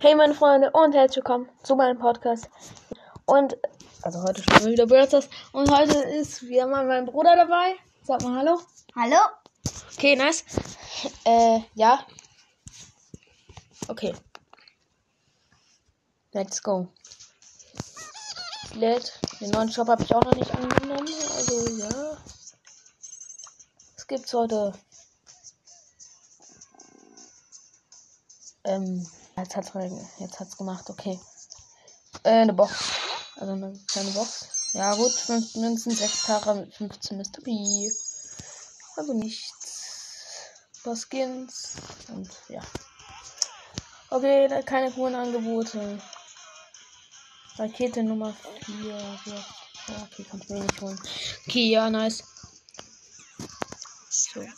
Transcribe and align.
Hey 0.00 0.14
meine 0.14 0.32
Freunde 0.32 0.70
und 0.70 0.94
herzlich 0.94 1.16
willkommen 1.16 1.48
zu 1.64 1.74
meinem 1.74 1.98
Podcast. 1.98 2.48
Und 3.26 3.56
also 4.02 4.22
heute 4.22 4.42
spielen 4.42 4.66
wir 4.66 4.72
wieder 4.74 4.86
Brothers 4.86 5.28
und 5.50 5.68
heute 5.72 5.98
ist 5.98 6.44
wieder 6.44 6.68
mal 6.68 6.86
mein 6.86 7.04
Bruder 7.04 7.34
dabei. 7.34 7.74
Sag 8.04 8.22
mal 8.22 8.38
hallo. 8.38 8.60
Hallo? 8.94 9.16
Okay, 9.96 10.14
nice. 10.14 10.44
Äh, 11.24 11.62
ja. 11.74 12.06
Okay. 13.88 14.14
Let's 16.30 16.62
go. 16.62 16.86
Lädt. 18.74 19.18
Den 19.40 19.50
neuen 19.50 19.72
Shop 19.72 19.88
habe 19.88 20.04
ich 20.04 20.14
auch 20.14 20.22
noch 20.22 20.36
nicht 20.36 20.54
angenommen. 20.54 21.08
Also 21.08 21.76
ja. 21.76 22.16
Was 23.96 24.06
gibt's 24.06 24.32
heute? 24.32 24.74
Ähm, 28.62 29.04
jetzt 29.40 29.56
hat's, 29.56 29.72
jetzt 30.18 30.40
hat's 30.40 30.56
gemacht, 30.56 30.88
okay. 30.90 31.18
Äh, 32.22 32.42
eine 32.42 32.52
Box. 32.52 32.72
Also 33.36 33.52
eine 33.52 33.78
kleine 33.86 34.10
Box. 34.10 34.46
Ja 34.72 34.94
gut, 34.94 35.12
5 35.12 35.54
Münzen, 35.56 35.92
6 35.92 36.26
Tara 36.26 36.54
mit 36.54 36.74
15 36.74 37.16
Mr. 37.16 37.40
B. 37.42 37.90
Also 38.96 39.14
nichts. 39.14 39.52
Ein 40.76 40.82
paar 40.82 40.96
Skins. 40.96 41.76
Und 42.08 42.30
ja. 42.48 42.60
Okay, 44.10 44.48
da 44.48 44.62
keine 44.62 44.90
coolen 44.90 45.14
Angebote. 45.14 46.00
Rakete 47.56 48.02
Nummer 48.02 48.34
4. 48.64 48.94
Ja, 49.88 50.02
okay, 50.02 50.26
kannst 50.30 50.48
du 50.48 50.54
mir 50.54 50.60
nicht 50.60 50.80
holen. 50.80 51.00
Okay, 51.46 51.70
ja, 51.70 51.90
nice. 51.90 52.22
So. 54.10 54.40
Und 54.40 54.48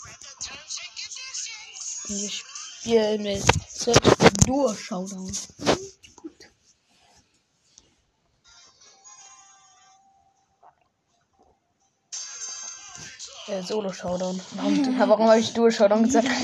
wir 2.09 2.31
spielen 2.31 3.23
mit 3.23 3.45
Dur 4.47 4.75
Showdown. 4.75 5.31
Äh, 13.49 13.63
Solo 13.63 13.93
Showdown. 13.93 14.41
Warum, 14.53 14.99
warum 15.09 15.29
habe 15.29 15.41
ich 15.41 15.53
Duo 15.53 15.71
Showdown 15.71 16.05
gesagt? 16.05 16.29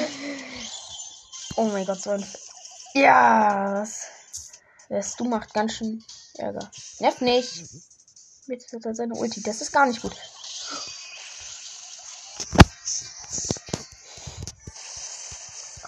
Oh 1.58 1.64
mein 1.68 1.86
Gott, 1.86 2.02
so 2.02 2.10
ein. 2.10 2.22
Ja, 2.92 3.80
was? 3.80 4.02
Das 4.90 5.16
du 5.16 5.24
macht 5.24 5.54
ganz 5.54 5.72
schön 5.72 6.04
Ärger. 6.34 6.70
Nerv 6.98 7.22
nicht. 7.22 7.64
Jetzt 8.46 8.72
hat 8.74 8.84
er 8.84 8.94
seine 8.94 9.14
Ulti. 9.14 9.42
Das 9.42 9.62
ist 9.62 9.72
gar 9.72 9.86
nicht 9.86 10.02
gut. 10.02 10.12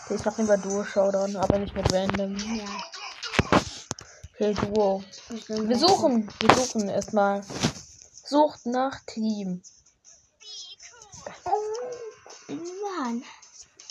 Okay, 0.09 0.17
ich 0.17 0.25
mach 0.25 0.39
lieber 0.39 0.56
Duo 0.56 0.84
Showdown, 0.84 1.37
aber 1.37 1.59
nicht 1.59 1.77
mit 1.77 1.92
Random. 1.92 2.34
Ja. 2.34 2.64
Okay, 4.33 4.55
Duo. 4.55 5.05
Wir 5.48 5.78
suchen, 5.78 6.27
wir 6.41 6.55
suchen 6.55 6.89
erstmal. 6.89 7.42
Sucht 8.25 8.64
nach 8.64 9.01
Team. 9.05 9.62
Mann. 12.48 13.23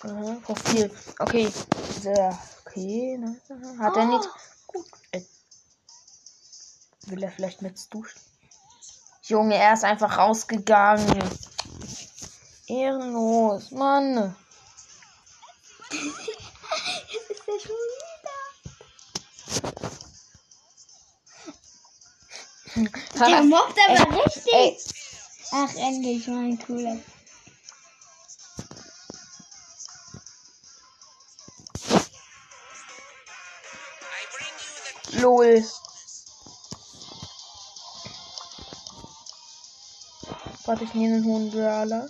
Aha, 0.06 0.38
Profil. 0.42 0.90
Okay. 1.20 1.54
Sehr. 2.02 2.40
Okay. 2.66 3.20
Ne? 3.20 3.40
Hat 3.78 3.96
er 3.96 4.06
nicht. 4.06 4.28
Gut. 4.66 4.88
Äh, 5.12 5.22
will 7.06 7.22
er 7.22 7.30
vielleicht 7.30 7.62
mit 7.62 7.94
duschen? 7.94 8.20
Junge, 9.22 9.54
er 9.54 9.74
ist 9.74 9.84
einfach 9.84 10.18
rausgegangen. 10.18 11.30
Ehrenlos, 12.66 13.70
Mann. 13.70 14.36
Der 22.78 23.44
mobbt 23.44 23.76
aber 23.90 24.16
Ey, 24.16 24.22
richtig. 24.22 24.54
ey. 24.54 24.78
Ach, 25.52 25.76
endlich 25.76 26.28
mal 26.28 26.44
ein 26.46 26.60
cooler. 26.60 26.98
Lol. 35.14 35.66
Warte, 40.66 40.84
ich 40.84 40.94
nehme 40.94 41.16
einen 41.16 41.26
hohen 41.26 41.50
Brawler. 41.50 42.10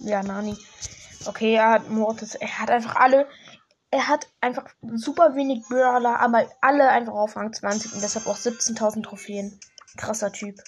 Ja, 0.00 0.22
Nani. 0.22 0.56
Okay, 1.26 1.54
er 1.54 1.70
hat 1.72 1.90
Mortis. 1.90 2.34
Er 2.34 2.58
hat 2.58 2.70
einfach 2.70 2.96
alle. 2.96 3.28
Er 3.90 4.06
hat 4.06 4.28
einfach 4.42 4.66
super 4.96 5.34
wenig 5.34 5.66
Brawler, 5.68 6.20
aber 6.20 6.46
alle 6.60 6.90
einfach 6.90 7.14
auf 7.14 7.36
Rang 7.36 7.52
20 7.52 7.94
und 7.94 8.02
deshalb 8.02 8.26
auch 8.26 8.36
17.000 8.36 9.02
Trophäen. 9.02 9.58
Krasser 9.96 10.30
Typ. 10.30 10.62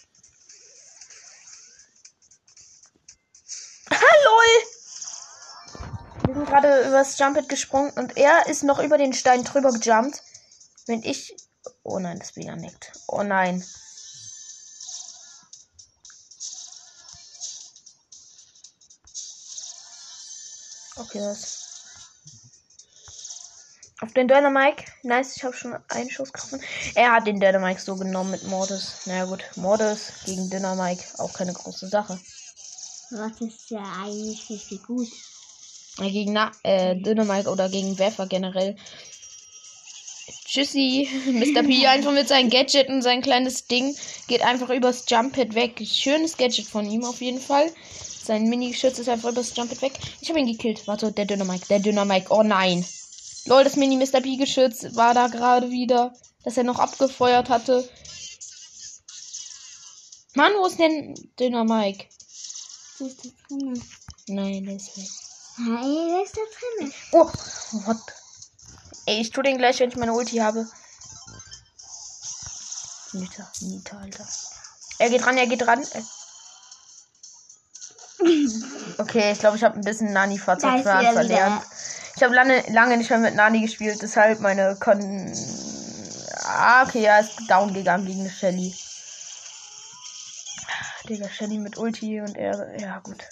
Lol! 3.91 4.71
Wir 6.27 6.35
sind 6.35 6.47
gerade 6.47 6.89
übers 6.89 7.19
Jumpet 7.19 7.49
gesprungen 7.49 7.91
und 7.91 8.17
er 8.17 8.47
ist 8.47 8.63
noch 8.63 8.79
über 8.79 8.97
den 8.97 9.13
Stein 9.13 9.45
drüber 9.45 9.71
gejumpt. 9.73 10.23
Wenn 10.87 11.03
ich. 11.03 11.37
Oh 11.83 11.99
nein, 11.99 12.19
das 12.19 12.33
ja 12.37 12.57
nickt. 12.57 12.93
Oh 13.07 13.23
nein. 13.23 13.63
Okay, 20.97 21.19
das. 21.19 21.70
Auf 24.03 24.15
den 24.15 24.29
Dynamike. 24.29 24.85
Nice, 25.03 25.37
ich 25.37 25.45
habe 25.45 25.55
schon 25.55 25.77
einen 25.89 26.11
Schuss 26.11 26.33
getroffen. 26.33 26.61
Er 26.95 27.13
hat 27.13 27.27
den 27.27 27.39
Dynamike 27.39 27.81
so 27.81 27.97
genommen 27.97 28.31
mit 28.31 28.45
Mortis. 28.45 29.03
Na 29.05 29.13
naja, 29.13 29.25
gut, 29.27 29.45
Mortis 29.57 30.13
gegen 30.25 30.49
Dynamike. 30.49 31.05
Auch 31.19 31.33
keine 31.35 31.53
große 31.53 31.89
Sache. 31.89 32.19
Das 33.11 33.41
ist 33.41 33.71
ja 33.71 33.83
eigentlich 34.03 34.49
richtig 34.49 34.85
gut. 34.85 35.09
Gegen 35.99 36.33
Na 36.33 36.51
äh, 36.63 36.97
Dynamike 36.97 37.51
oder 37.51 37.69
gegen 37.69 37.99
Werfer 37.99 38.27
generell. 38.27 38.75
Tschüssi. 40.47 41.07
Mr. 41.27 41.63
P 41.63 41.87
einfach 41.87 42.13
mit 42.13 42.27
seinem 42.27 42.49
Gadget 42.49 42.89
und 42.89 43.03
sein 43.03 43.21
kleines 43.21 43.67
Ding 43.67 43.95
geht 44.29 44.43
einfach 44.43 44.71
übers 44.71 45.05
Jump-Pad 45.09 45.55
weg. 45.55 45.83
Schönes 45.85 46.39
Gadget 46.39 46.67
von 46.67 46.89
ihm 46.89 47.05
auf 47.05 47.21
jeden 47.21 47.41
Fall. 47.41 47.71
Sein 48.25 48.49
Mini-Geschütz 48.49 48.99
ist 48.99 49.11
einfach 49.11 49.31
übers 49.31 49.55
Jump-Pad 49.55 49.83
weg. 49.83 49.93
Ich 50.23 50.31
habe 50.31 50.41
ihn 50.41 50.47
gekillt. 50.47 50.87
Warte, 50.87 51.13
der 51.13 51.27
Dynamike. 51.27 51.67
Der 51.69 51.81
Dynamike. 51.81 52.31
Oh 52.31 52.43
nein. 52.43 52.85
Lol, 53.47 53.65
das 53.65 53.77
Mini-Mr. 53.77 54.21
P-Geschütz 54.21 54.95
war 54.95 55.15
da 55.15 55.29
gerade 55.29 55.71
wieder. 55.71 56.13
Dass 56.45 56.57
er 56.57 56.65
noch 56.65 56.79
abgefeuert 56.79 57.51
hatte. 57.51 57.89
Mann, 60.35 60.53
wo 60.59 60.67
ist 60.67 60.79
denn 60.79 61.15
Dynamike? 61.39 62.07
Was 62.99 63.09
ist 63.09 63.25
da 63.25 63.29
drin? 63.49 63.83
Nein, 64.29 64.65
der 64.65 64.77
ist 64.77 64.97
weg. 64.97 65.09
Hey, 65.57 66.09
was 66.13 66.29
ist 66.29 66.37
da 66.37 66.41
drin? 66.79 66.93
Oh, 67.13 67.31
what? 67.87 67.99
Ey, 69.07 69.21
ich 69.21 69.31
tu 69.31 69.43
den 69.43 69.59
gleich, 69.59 69.81
wenn 69.81 69.91
ich 69.91 69.97
meine 69.97 70.13
Ulti 70.13 70.37
habe. 70.37 70.67
Nita, 73.13 73.51
Nita, 73.61 73.99
Alter. 73.99 74.27
Er 74.99 75.11
geht 75.11 75.27
ran, 75.27 75.37
er 75.37 75.47
geht 75.47 75.67
ran. 75.67 75.85
Okay, 78.99 79.33
ich 79.33 79.39
glaube, 79.39 79.57
ich 79.57 79.65
habe 79.65 79.77
ein 79.77 79.81
bisschen 79.81 80.13
Nani-Fahrzeug 80.13 80.85
er 80.85 81.13
verlernt. 81.15 81.63
Ich 82.21 82.25
habe 82.25 82.35
lange, 82.35 82.61
lange 82.71 82.99
nicht 82.99 83.09
mehr 83.09 83.19
mit 83.19 83.35
Nani 83.35 83.63
gespielt, 83.63 84.03
deshalb 84.03 84.41
meine 84.41 84.77
Kon. 84.79 85.33
Ah, 86.43 86.83
okay, 86.83 87.05
er 87.05 87.21
ist 87.21 87.49
down 87.49 87.73
gegangen 87.73 88.05
gegen 88.05 88.21
eine 88.21 88.29
Shelly. 88.29 88.77
Digga, 91.09 91.31
Shelly 91.31 91.57
mit 91.57 91.79
Ulti 91.79 92.21
und 92.21 92.37
er. 92.37 92.79
Ja, 92.79 92.99
gut. 92.99 93.25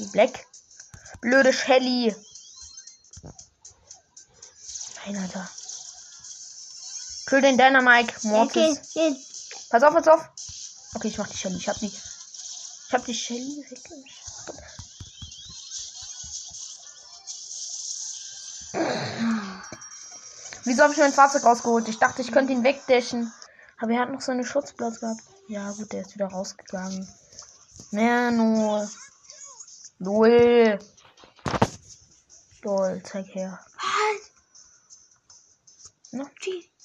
Die 0.00 0.06
Black. 0.06 0.44
Blöde 1.20 1.52
Shelly. 1.52 2.12
Nein, 5.06 5.16
Alter. 5.18 5.48
Kill 7.26 7.42
den 7.42 7.56
Dynamike. 7.56 8.12
Okay, 8.16 8.26
Mortis. 8.26 8.80
okay. 8.90 9.16
Pass 9.70 9.84
auf, 9.84 9.94
pass 9.94 10.08
auf. 10.08 10.30
Okay, 10.94 11.06
ich 11.06 11.18
mach 11.18 11.28
die 11.28 11.36
Shelly. 11.36 11.58
Ich 11.58 11.68
hab 11.68 11.78
die. 11.78 11.86
Ich 11.86 12.92
hab 12.92 13.04
die 13.04 13.14
Shelly 13.14 13.64
weggeschaut. 13.70 14.23
Wieso 20.64 20.82
habe 20.82 20.92
ich 20.92 20.98
mein 20.98 21.12
Fahrzeug 21.12 21.44
rausgeholt? 21.44 21.88
Ich 21.88 21.98
dachte, 21.98 22.22
ich 22.22 22.32
könnte 22.32 22.52
ihn 22.52 22.64
wegdashen. 22.64 23.32
Aber 23.78 23.92
er 23.92 24.00
hat 24.00 24.12
noch 24.12 24.20
seine 24.20 24.44
Schutzplatz 24.44 25.00
gehabt. 25.00 25.20
Ja, 25.48 25.70
gut, 25.72 25.92
der 25.92 26.02
ist 26.02 26.14
wieder 26.14 26.26
rausgegangen. 26.26 27.06
Merno. 27.90 28.88
Lol. 29.98 30.78
Lol, 32.62 33.02
zeig 33.04 33.26
her. 33.34 33.60
Was? 33.76 34.30
Ne? 36.12 36.30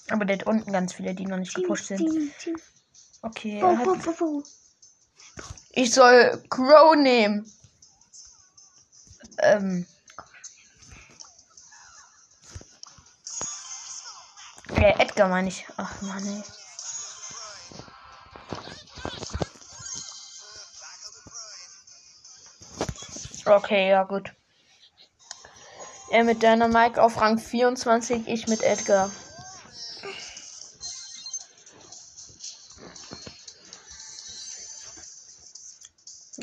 Aber 0.10 0.26
der 0.26 0.40
hat 0.40 0.48
unten 0.48 0.72
ganz 0.72 0.94
viele, 0.94 1.14
die 1.14 1.26
noch 1.26 1.38
nicht 1.38 1.56
gepusht 1.56 1.86
sind. 1.86 2.34
Okay, 3.22 3.62
Bo, 3.62 3.76
bo, 3.76 3.96
hat, 3.96 4.04
bo, 4.04 4.12
bo. 4.14 4.44
ich 5.72 5.94
soll 5.94 6.44
Crow 6.50 6.96
nehmen. 6.96 7.50
Ähm. 9.40 9.86
Äh, 14.80 14.94
Edgar 14.98 15.28
meine 15.28 15.50
ich. 15.50 15.66
Ach 15.76 16.02
Mann, 16.02 16.26
ey. 16.26 16.44
Okay, 23.46 23.90
ja 23.90 24.04
gut. 24.04 24.34
Er 26.12 26.24
mit 26.24 26.44
deiner 26.44 26.70
Mike 26.70 27.02
auf 27.02 27.20
Rang 27.20 27.40
24, 27.40 28.28
ich 28.28 28.48
mit 28.48 28.64
Edgar. 28.64 29.12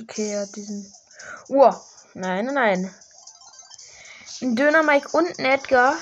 Okay, 0.03 0.33
ja, 0.33 0.47
diesen. 0.47 0.93
Oh, 1.49 1.73
nein, 2.13 2.45
nein, 2.47 2.55
nein. 2.55 2.95
Ein 4.43 4.57
Döner 4.57 4.83
Mike 4.83 5.09
und 5.17 5.39
Edgar. 5.39 5.97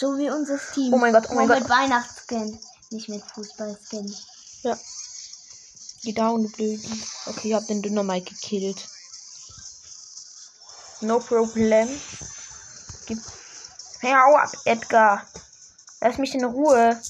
So 0.00 0.16
wie 0.16 0.30
unser 0.30 0.60
Team. 0.74 0.94
Oh 0.94 0.96
mein 0.96 1.12
Gott, 1.12 1.26
oh 1.28 1.34
mein 1.34 1.48
Gott. 1.48 1.58
mit 1.58 1.68
Weihnachtsskin. 1.68 2.56
Nicht 2.90 3.08
mit 3.08 3.20
Fußballskin. 3.20 4.14
Ja. 4.62 4.78
Geh 6.04 6.12
down, 6.12 6.44
du 6.44 6.48
Blöden. 6.50 7.02
Okay, 7.26 7.48
ich 7.48 7.54
hab 7.54 7.66
den 7.66 7.82
Döner 7.82 8.04
Mike 8.04 8.32
gekillt. 8.32 8.88
No 11.00 11.18
problem. 11.18 11.88
Gib. 13.06 13.18
Hey, 13.98 14.12
hau 14.12 14.36
ab, 14.36 14.52
Edgar. 14.66 15.26
Lass 16.00 16.18
mich 16.18 16.32
in 16.32 16.44
Ruhe. 16.44 17.02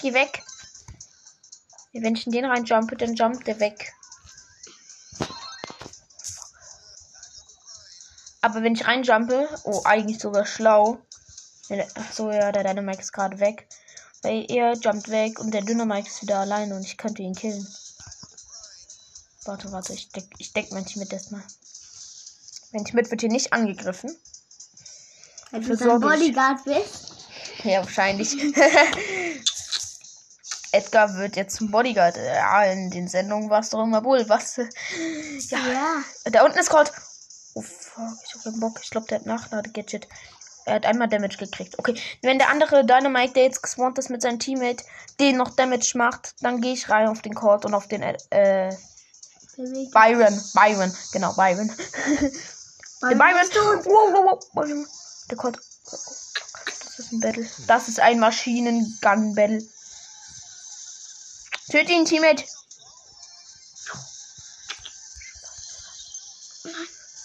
Geh 0.00 0.14
weg. 0.14 0.42
Wenn 1.92 2.14
ich 2.14 2.24
in 2.24 2.32
den 2.32 2.46
reinjumpe, 2.46 2.96
dann 2.96 3.14
jumpt 3.14 3.46
der 3.46 3.60
weg. 3.60 3.92
Aber 8.40 8.62
wenn 8.62 8.72
ich 8.72 8.86
reinjumpe, 8.86 9.50
oh, 9.64 9.82
eigentlich 9.84 10.18
sogar 10.18 10.46
schlau. 10.46 10.98
So, 12.12 12.30
ja, 12.32 12.52
der 12.52 12.64
Dynamite 12.64 13.00
ist 13.00 13.12
gerade 13.12 13.38
weg. 13.40 13.66
Weil 14.22 14.44
er 14.50 14.74
jumpt 14.74 15.08
weg 15.08 15.38
und 15.38 15.52
der 15.52 15.62
Dynamite 15.62 16.08
ist 16.08 16.20
wieder 16.22 16.40
alleine 16.40 16.74
und 16.76 16.82
ich 16.82 16.96
könnte 16.98 17.22
ihn 17.22 17.34
killen. 17.34 17.66
Warte, 19.44 19.72
warte, 19.72 19.94
ich 19.94 20.10
deck, 20.10 20.24
ich 20.38 20.52
deck 20.52 20.70
mein 20.72 20.84
Team 20.84 21.00
mit 21.00 21.12
erstmal. 21.12 21.42
Mein 22.72 22.84
Team 22.84 22.96
wird 22.96 23.20
hier 23.20 23.30
nicht 23.30 23.52
angegriffen. 23.52 24.14
Wenn 25.50 25.62
du 25.62 25.72
ich- 25.72 25.80
Bodyguard 25.80 26.64
bist. 26.64 27.12
Ja, 27.64 27.80
wahrscheinlich. 27.82 28.36
Edgar 30.72 31.14
wird 31.16 31.36
jetzt 31.36 31.56
zum 31.56 31.70
Bodyguard. 31.70 32.16
Ja, 32.16 32.64
in 32.64 32.90
den 32.90 33.08
Sendungen 33.08 33.50
war 33.50 33.60
es 33.60 33.70
doch 33.70 33.82
immer 33.82 34.04
wohl. 34.04 34.28
Was? 34.28 34.56
Ja. 35.48 35.58
Ja. 35.66 36.04
Da 36.30 36.44
unten 36.44 36.58
ist 36.58 36.68
Colt. 36.70 36.92
Oh 37.54 37.62
fuck, 37.62 38.18
ich 38.24 38.34
hab 38.34 38.44
keinen 38.44 38.60
Bock. 38.60 38.78
Ich 38.82 38.90
glaube, 38.90 39.06
der 39.08 39.18
hat 39.18 39.26
Nachlade-Gadget. 39.26 40.06
Er 40.66 40.74
hat 40.74 40.86
einmal 40.86 41.08
Damage 41.08 41.36
gekriegt. 41.38 41.78
Okay, 41.78 42.00
wenn 42.22 42.38
der 42.38 42.50
andere 42.50 42.84
Dynamite, 42.84 43.32
der 43.34 43.44
jetzt 43.44 43.62
gespawnt 43.62 43.98
ist 43.98 44.10
mit 44.10 44.22
seinem 44.22 44.38
Teammate, 44.38 44.84
den 45.18 45.36
noch 45.36 45.50
Damage 45.50 45.92
macht, 45.96 46.34
dann 46.42 46.60
gehe 46.60 46.74
ich 46.74 46.88
rein 46.88 47.08
auf 47.08 47.22
den 47.22 47.34
Court 47.34 47.64
und 47.64 47.74
auf 47.74 47.88
den 47.88 48.02
äh. 48.02 48.76
Byron. 49.92 50.40
Byron, 50.54 50.96
genau, 51.12 51.32
Byron. 51.34 51.70
Der 53.02 53.16
Byron. 53.16 53.84
Wow, 53.84 54.12
wow, 54.12 54.24
wow. 54.24 54.50
Byron. 54.54 54.86
Der 55.30 55.36
Court. 55.36 55.58
Das 55.84 56.98
ist 56.98 57.12
ein 57.12 57.20
Battle. 57.20 57.48
Das 57.66 57.88
ist 57.88 58.00
ein 58.00 58.18
Maschinengun-Battle. 58.20 59.62
Töte 61.70 61.92
ihn, 61.92 62.04
Teammate. 62.04 62.44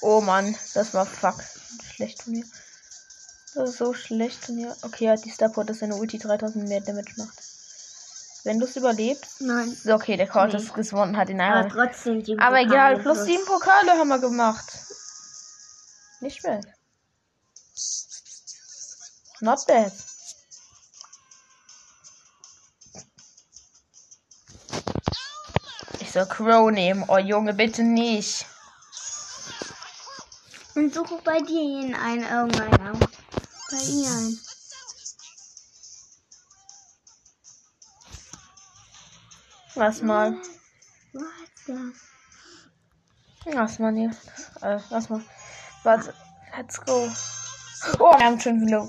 Oh 0.02 0.22
Mann, 0.22 0.56
das 0.74 0.94
war 0.94 1.06
fuck. 1.06 1.44
Schlecht 1.96 2.22
von 2.22 2.34
mir. 2.34 2.46
Das 3.56 3.69
ist 3.72 3.78
so 3.78 3.94
schlecht 3.94 4.44
von 4.46 4.56
mir. 4.56 4.75
Okay, 4.81 5.10
hat 5.10 5.24
die 5.25 5.31
Starport, 5.31 5.69
dass 5.69 5.80
seine 5.80 5.96
Ulti 5.96 6.18
3000 6.19 6.68
mehr 6.68 6.81
Damage 6.81 7.13
macht. 7.18 7.40
Wenn 8.44 8.60
du 8.60 8.66
es 8.66 8.75
überlebst. 8.75 9.42
Nein. 9.42 9.69
Ist 9.72 9.88
okay, 9.88 10.18
der 10.18 10.28
Court 10.28 10.54
Nee. 10.54 10.60
ist 10.60 10.74
gewonnen, 10.74 11.18
hat 11.18 11.30
ihn 11.30 11.42
Aber 11.42 11.66
einmal. 11.66 11.88
trotzdem 11.88 12.22
die 12.24 12.38
Aber 12.38 12.57
Pokale 12.57 12.66
egal, 12.68 12.94
plus 13.00 13.18
plus. 13.18 13.25
sieben 13.25 13.46
Pokale 13.46 13.92
haben 13.98 14.07
wir 14.10 14.19
gemacht. 14.19 14.72
Nicht 16.19 16.44
bad. 16.44 16.66
Not 19.42 19.66
bad. 19.68 19.92
Ich 26.00 26.12
soll 26.12 26.25
Crow 26.25 26.72
nehmen. 26.72 27.06
Oh 27.07 27.18
Junge, 27.18 27.54
bitte 27.54 27.84
nicht. 27.84 28.46
Und 30.75 30.94
suche 30.94 31.19
bei 31.24 31.40
dir 31.40 31.62
ihn 31.62 31.96
ein, 31.96 32.22
irgendeiner. 32.22 32.94
Ihr 33.83 34.10
ein. 34.10 34.39
Lass 39.75 40.01
mal. 40.01 40.38
Warte. 41.13 41.94
Lass 43.45 43.80
mal 43.80 43.94
hier. 43.94 44.12
Äh, 44.62 44.80
lass 44.89 45.10
mal. 45.10 45.22
Warte. 45.83 46.13
Let's 46.56 46.80
go. 46.80 47.12
Oh, 48.00 48.18
wir 48.18 48.25
haben 48.25 48.39
schon 48.39 48.62
wieder 48.62 48.88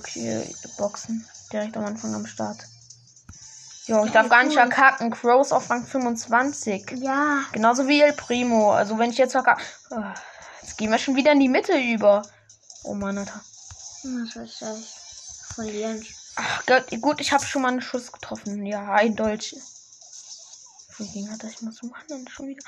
Boxen. 0.79 1.27
Direkt 1.53 1.77
am 1.77 1.85
Anfang 1.85 2.15
am 2.15 2.27
Start. 2.27 2.59
Jo, 3.87 4.05
ich 4.05 4.13
darf 4.13 4.29
gar 4.29 4.45
nicht 4.45 4.55
verkacken. 4.55 5.11
Crows 5.11 5.53
auf 5.53 5.69
Rang 5.71 5.85
25. 5.85 6.93
Ja. 6.99 7.45
Genauso 7.53 7.89
wie 7.89 8.01
El 8.01 8.13
Primo. 8.13 8.73
Also 8.73 8.99
wenn 8.99 9.11
ich 9.11 9.19
jetzt 9.19 9.33
verkacke. 9.33 9.63
Oh, 9.91 10.03
jetzt 10.63 10.79
gehen 10.79 10.91
wir 10.91 10.99
schon 10.99 11.17
wieder 11.17 11.33
in 11.33 11.41
die 11.41 11.49
Mitte 11.49 11.77
über. 11.77 12.23
Oh 12.85 12.95
Mann, 12.95 13.19
Alter. 13.19 13.41
Verlieren. 15.55 16.05
Ach 16.37 16.67
Gott, 16.67 16.85
gut, 17.01 17.21
ich 17.21 17.33
habe 17.33 17.45
schon 17.45 17.63
mal 17.63 17.69
einen 17.69 17.81
Schuss 17.81 18.13
getroffen. 18.13 18.65
Ja, 18.67 18.93
ein 18.93 19.17
Dolch. 19.17 19.57
Von 20.91 21.13
wegen 21.15 21.31
hat 21.31 21.43
ich 21.45 21.63
muss 21.63 21.77
so 21.77 21.87
machen 21.87 22.29
schon 22.29 22.49
wieder. 22.49 22.63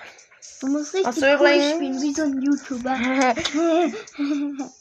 Du 0.61 0.67
musst 0.69 0.94
richtig 0.94 1.14
du 1.14 1.38
cool 1.38 1.49
spielen, 1.49 2.02
wie 2.02 2.14
so 2.14 2.23
ein 2.23 2.43
YouTuber. 2.43 2.96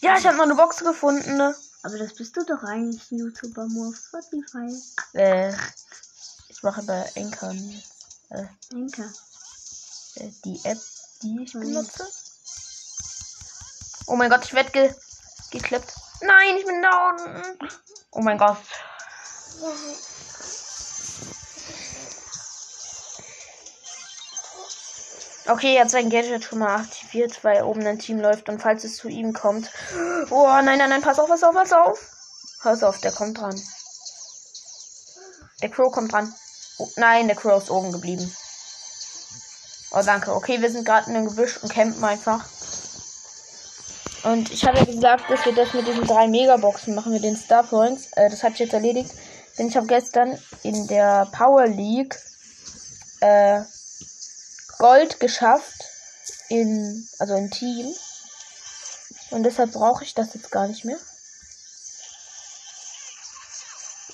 ja, 0.00 0.18
ich 0.18 0.26
habe 0.26 0.36
noch 0.36 0.44
eine 0.44 0.54
Box 0.54 0.78
gefunden. 0.78 1.36
Ne? 1.36 1.54
Aber 1.82 1.98
das 1.98 2.14
bist 2.14 2.36
du 2.36 2.44
doch 2.44 2.62
eigentlich, 2.64 3.10
ein 3.10 3.18
YouTuber, 3.18 3.66
nur 3.66 3.88
auf 3.88 3.96
Spotify. 3.96 4.68
Äh, 5.14 5.52
ich 6.48 6.62
mache 6.62 6.82
bei 6.82 7.10
Anchor 7.16 7.54
äh, 8.30 8.44
Denke. 8.72 9.12
äh, 10.16 10.30
die 10.44 10.60
App, 10.64 10.78
die 11.22 11.42
ich 11.42 11.52
benutze. 11.52 12.06
Oh 14.08 14.16
mein 14.16 14.30
Gott, 14.30 14.44
ich 14.44 14.52
werde 14.52 14.70
ge 14.70 14.94
geklippt. 15.58 15.92
Nein, 16.20 16.56
ich 16.58 16.66
bin 16.66 16.82
down. 16.82 17.58
Oh 18.12 18.20
mein 18.20 18.38
Gott. 18.38 18.56
Okay, 25.48 25.76
er 25.76 25.82
hat 25.82 25.90
sein 25.90 26.10
Gadget 26.10 26.42
schon 26.42 26.58
mal 26.58 26.80
aktiviert, 26.80 27.44
weil 27.44 27.62
oben 27.62 27.86
ein 27.86 27.98
Team 27.98 28.18
läuft 28.18 28.48
und 28.48 28.60
falls 28.60 28.82
es 28.84 28.96
zu 28.96 29.08
ihm 29.08 29.32
kommt. 29.32 29.70
Oh 30.30 30.46
nein, 30.46 30.78
nein, 30.78 30.90
nein, 30.90 31.02
pass 31.02 31.18
auf, 31.18 31.28
pass 31.28 31.44
auf, 31.44 31.54
pass 31.54 31.72
auf. 31.72 32.00
Pass 32.62 32.82
auf, 32.82 33.00
der 33.00 33.12
kommt 33.12 33.38
dran. 33.38 33.60
Der 35.62 35.70
Crow 35.70 35.92
kommt 35.92 36.12
dran. 36.12 36.34
Oh, 36.78 36.88
nein, 36.96 37.28
der 37.28 37.36
Crow 37.36 37.62
ist 37.62 37.70
oben 37.70 37.92
geblieben. 37.92 38.34
Oh, 39.92 40.02
danke. 40.04 40.34
Okay, 40.34 40.60
wir 40.60 40.70
sind 40.70 40.84
gerade 40.84 41.08
in 41.08 41.16
einem 41.16 41.28
Gebüsch 41.28 41.58
und 41.62 41.72
campen 41.72 42.02
einfach. 42.04 42.44
Und 44.26 44.50
ich 44.50 44.64
habe 44.64 44.78
ja 44.78 44.84
gesagt, 44.84 45.30
dass 45.30 45.44
wir 45.44 45.54
das 45.54 45.72
mit 45.72 45.86
diesen 45.86 46.04
drei 46.04 46.26
Megaboxen 46.26 46.96
machen, 46.96 47.12
mit 47.12 47.22
den 47.22 47.36
Star 47.36 47.62
Points. 47.62 48.08
Äh, 48.16 48.28
das 48.28 48.42
hat 48.42 48.52
sich 48.52 48.60
jetzt 48.60 48.74
erledigt. 48.74 49.12
Denn 49.56 49.68
ich 49.68 49.76
habe 49.76 49.86
gestern 49.86 50.36
in 50.64 50.88
der 50.88 51.28
Power 51.30 51.68
League 51.68 52.18
äh, 53.20 53.60
Gold 54.78 55.20
geschafft. 55.20 55.84
In, 56.48 57.08
also 57.20 57.36
im 57.36 57.52
Team. 57.52 57.94
Und 59.30 59.44
deshalb 59.44 59.72
brauche 59.72 60.02
ich 60.02 60.14
das 60.14 60.34
jetzt 60.34 60.50
gar 60.50 60.66
nicht 60.66 60.84
mehr. 60.84 60.98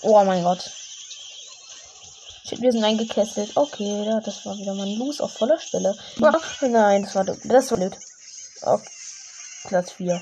Oh 0.02 0.23
mein 0.25 0.42
Gott. 0.42 0.71
Wir 2.50 2.71
sind 2.71 2.85
eingekesselt. 2.85 3.57
Okay, 3.57 4.21
das 4.25 4.45
war 4.45 4.59
wieder 4.59 4.75
mein 4.75 4.99
Loose 4.99 5.23
auf 5.23 5.33
voller 5.33 5.59
Stelle. 5.59 5.97
Nein, 6.61 7.04
das 7.04 7.14
war 7.14 7.25
das 7.25 7.71
war 7.71 7.78
blöd. 7.78 7.97
Auf 8.61 8.83
Platz 9.64 9.92
4. 9.92 10.21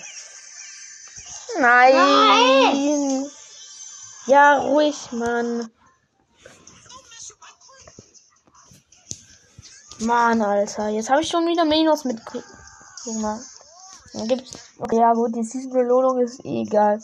Nein! 1.61 3.27
Ja, 4.27 4.59
ruhig, 4.59 5.13
Mann. 5.13 5.71
Mann, 10.01 10.41
Alter. 10.41 10.89
Jetzt 10.89 11.11
habe 11.11 11.23
ich 11.23 11.29
schon 11.29 11.47
wieder 11.47 11.65
Minus 11.65 12.05
mit. 12.05 12.21
Dann 14.13 14.29
gibt's. 14.29 14.53
Okay, 14.79 14.99
ja 14.99 15.13
gut, 15.13 15.35
die 15.35 15.45
Season-Belohnung 15.45 16.21
ist 16.21 16.45
eh 16.45 16.63
egal. 16.63 17.01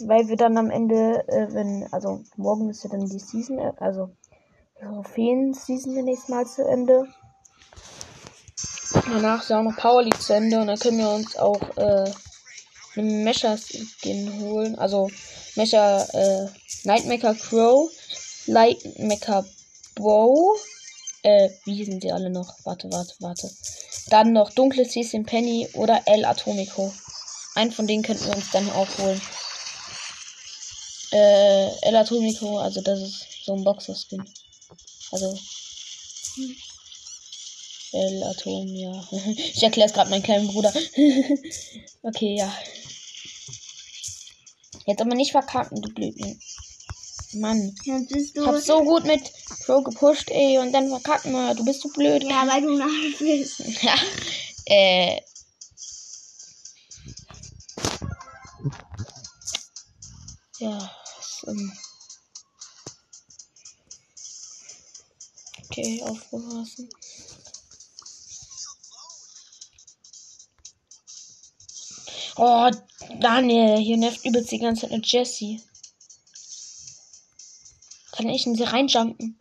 Weil 0.00 0.28
wir 0.28 0.36
dann 0.36 0.58
am 0.58 0.70
Ende, 0.70 1.26
äh, 1.28 1.52
wenn, 1.52 1.86
also 1.92 2.20
morgen 2.36 2.68
ist 2.68 2.84
ja 2.84 2.90
dann 2.90 3.06
die 3.06 3.18
Season, 3.18 3.58
äh, 3.58 3.72
also 3.78 4.10
die 4.80 4.84
Trophäen-Season 4.84 5.94
demnächst 5.94 6.28
mal 6.28 6.46
zu 6.46 6.66
Ende. 6.66 7.06
Danach 9.06 9.42
ist 9.42 9.50
ja 9.50 9.58
auch 9.58 9.64
noch 9.64 9.76
Power 9.76 10.02
League 10.02 10.20
zu 10.20 10.32
Ende 10.32 10.58
und 10.58 10.66
dann 10.66 10.78
können 10.78 10.98
wir 10.98 11.10
uns 11.10 11.36
auch 11.36 11.60
äh, 11.76 12.10
einen 12.96 13.24
Mecha-Skin 13.24 14.40
holen. 14.40 14.78
Also 14.78 15.10
Mecha 15.56 16.02
äh, 16.12 16.48
Nightmaker 16.84 17.34
Crow, 17.34 17.90
Lightmaker 18.46 19.44
Bow. 19.94 20.56
Äh, 21.22 21.50
wie 21.64 21.84
sind 21.84 22.02
die 22.02 22.12
alle 22.12 22.30
noch? 22.30 22.54
Warte, 22.64 22.90
warte, 22.90 23.14
warte. 23.20 23.50
Dann 24.08 24.32
noch 24.32 24.50
Dunkle 24.52 24.86
Cecil 24.86 25.24
Penny 25.24 25.68
oder 25.74 26.02
El 26.06 26.24
Atomico. 26.24 26.92
Einen 27.54 27.72
von 27.72 27.86
denen 27.86 28.02
könnten 28.02 28.26
wir 28.26 28.36
uns 28.36 28.50
dann 28.50 28.68
auch 28.70 28.88
holen. 28.98 29.20
Äh, 31.12 31.88
El 31.88 31.96
Atomico, 31.96 32.58
also 32.58 32.80
das 32.80 33.00
ist 33.00 33.26
so 33.44 33.54
ein 33.54 33.64
Boxer-Skin. 33.64 34.24
Also. 35.12 35.38
El 37.94 38.22
Atom, 38.24 38.66
ja. 38.74 39.08
ich 39.36 39.62
erkläre 39.62 39.88
es 39.88 39.94
gerade 39.94 40.10
meinem 40.10 40.22
kleinen 40.22 40.48
Bruder. 40.48 40.72
okay, 42.02 42.36
ja. 42.36 42.52
Jetzt 44.86 45.00
aber 45.00 45.14
nicht 45.14 45.30
verkacken, 45.30 45.80
du 45.80 45.92
Blödchen. 45.94 46.40
Mann. 47.34 47.74
Du. 47.84 48.16
Ich 48.16 48.36
hab 48.46 48.56
so 48.60 48.82
gut 48.82 49.04
mit 49.04 49.32
Pro 49.64 49.82
gepusht, 49.82 50.30
ey, 50.30 50.58
und 50.58 50.72
dann 50.72 50.88
verkacken 50.88 51.32
wir. 51.32 51.54
Du 51.54 51.64
bist 51.64 51.82
so 51.82 51.88
blöd. 51.88 52.22
ja, 52.24 52.46
weil 52.46 52.62
du 52.62 52.76
nach 52.76 53.18
bist. 53.18 53.60
Ja. 53.82 53.94
Äh. 54.66 55.20
Ja. 60.58 60.78
das, 61.16 61.44
ähm. 61.48 61.72
Okay, 65.64 66.02
aufpassen. 66.02 66.88
Oh, 72.36 72.68
Daniel, 73.20 73.78
hier 73.78 73.96
nervt 73.96 74.24
übelst 74.24 74.50
die 74.50 74.58
ganze 74.58 74.82
Zeit 74.82 74.92
eine 74.92 75.02
Jessie. 75.04 75.62
Kann 78.10 78.28
ich 78.28 78.44
in 78.46 78.56
sie 78.56 78.64
reinjumpen? 78.64 79.38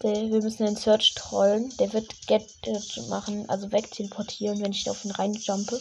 Wir 0.00 0.40
müssen 0.40 0.66
den 0.66 0.76
Search 0.76 1.14
trollen. 1.14 1.76
Der 1.78 1.92
wird 1.92 2.28
Get 2.28 2.48
machen, 3.08 3.48
also 3.50 3.72
wegteleportieren, 3.72 4.60
wenn 4.60 4.70
ich 4.70 4.88
auf 4.88 5.04
ihn 5.04 5.10
reinjumpe. 5.10 5.80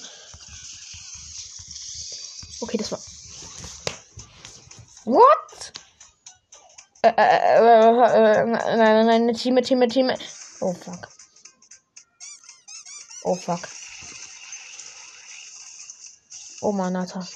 Okay, 2.61 2.77
das 2.77 2.91
war. 2.91 2.99
What? 5.05 5.73
Äh, 7.03 7.09
äh, 7.09 7.13
äh, 7.17 8.41
äh, 8.41 8.45
nein, 8.45 9.05
nein, 9.05 9.25
nein, 9.25 9.35
Team, 9.35 9.61
Team, 9.61 9.87
Team. 9.87 10.11
Oh 10.61 10.73
fuck. 10.73 11.07
Oh 13.23 13.35
fuck. 13.35 13.67
Oh 16.61 16.71
Mann, 16.71 16.95
Alter. 16.95 17.27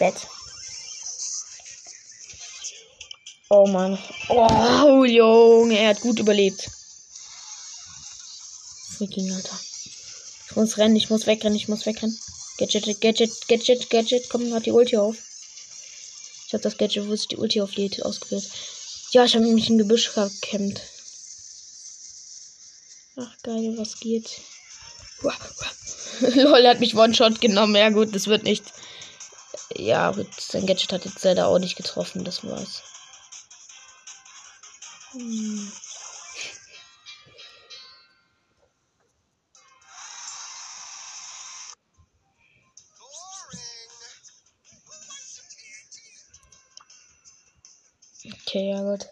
Bett. 0.00 0.26
Oh 3.48 3.66
Mann. 3.68 3.96
Oh, 4.28 5.04
Junge, 5.04 5.78
er 5.78 5.90
hat 5.90 6.00
gut 6.00 6.18
überlebt. 6.18 6.68
Freaking, 8.96 9.32
Alter. 9.32 9.58
Ich 10.48 10.56
muss 10.56 10.76
rennen, 10.78 10.96
ich 10.96 11.08
muss 11.08 11.28
wegrennen, 11.28 11.56
ich 11.56 11.68
muss 11.68 11.86
wegrennen. 11.86 12.18
Gadget, 12.58 13.00
Gadget, 13.00 13.46
Gadget, 13.46 13.88
Gadget. 13.90 14.28
Komm, 14.28 14.52
hat 14.52 14.66
die 14.66 14.72
Ulti 14.72 14.96
auf. 14.96 15.16
Ich 16.50 16.54
habe 16.54 16.64
das 16.64 16.78
Gadget, 16.78 17.06
wo 17.06 17.14
sich 17.14 17.28
die 17.28 17.36
Ulti 17.36 17.60
auflädt, 17.60 18.04
ausgewählt. 18.04 18.50
Ja, 19.12 19.24
ich 19.24 19.36
habe 19.36 19.46
mich 19.46 19.70
im 19.70 19.78
Gebüsch 19.78 20.12
gekämmt. 20.12 20.80
Ach, 23.14 23.32
geil, 23.44 23.74
was 23.76 24.00
geht? 24.00 24.40
Lol, 26.34 26.66
hat 26.66 26.80
mich 26.80 26.96
One-Shot 26.96 27.40
genommen. 27.40 27.76
Ja, 27.76 27.90
gut, 27.90 28.16
das 28.16 28.26
wird 28.26 28.42
nicht. 28.42 28.64
Ja, 29.76 30.10
gut, 30.10 30.26
sein 30.40 30.66
Gadget 30.66 30.92
hat 30.92 31.04
jetzt 31.04 31.22
leider 31.22 31.46
auch 31.46 31.60
nicht 31.60 31.76
getroffen, 31.76 32.24
das 32.24 32.42
war's. 32.42 32.82
Hm. 35.12 35.70
Okay, 48.50 48.70
ja 48.70 48.82
gut. 48.82 49.06